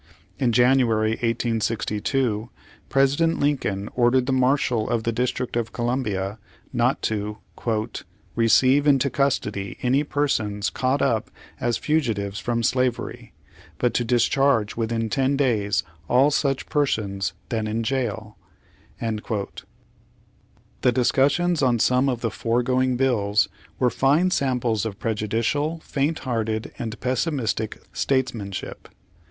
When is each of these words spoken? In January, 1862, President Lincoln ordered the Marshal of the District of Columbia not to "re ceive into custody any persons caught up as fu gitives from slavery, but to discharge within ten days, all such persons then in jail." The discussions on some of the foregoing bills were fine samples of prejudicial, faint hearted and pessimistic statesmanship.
In 0.39 0.51
January, 0.51 1.11
1862, 1.11 2.49
President 2.89 3.39
Lincoln 3.39 3.87
ordered 3.93 4.25
the 4.25 4.31
Marshal 4.31 4.89
of 4.89 5.03
the 5.03 5.11
District 5.11 5.55
of 5.55 5.73
Columbia 5.73 6.39
not 6.73 7.03
to 7.03 7.37
"re 8.35 8.47
ceive 8.47 8.87
into 8.87 9.11
custody 9.11 9.77
any 9.83 10.03
persons 10.03 10.71
caught 10.71 11.03
up 11.03 11.29
as 11.59 11.77
fu 11.77 11.99
gitives 12.01 12.41
from 12.41 12.63
slavery, 12.63 13.35
but 13.77 13.93
to 13.93 14.03
discharge 14.03 14.75
within 14.75 15.07
ten 15.07 15.37
days, 15.37 15.83
all 16.09 16.31
such 16.31 16.65
persons 16.65 17.33
then 17.49 17.67
in 17.67 17.83
jail." 17.83 18.39
The 18.99 19.37
discussions 20.91 21.61
on 21.61 21.77
some 21.77 22.09
of 22.09 22.21
the 22.21 22.31
foregoing 22.31 22.97
bills 22.97 23.49
were 23.77 23.91
fine 23.91 24.31
samples 24.31 24.83
of 24.83 24.97
prejudicial, 24.97 25.79
faint 25.81 26.17
hearted 26.25 26.71
and 26.79 26.99
pessimistic 26.99 27.83
statesmanship. 27.93 28.87